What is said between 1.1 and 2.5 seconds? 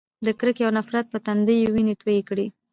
په تندو یې وینې تویې کړې.